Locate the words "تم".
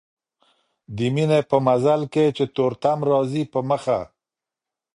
2.81-2.99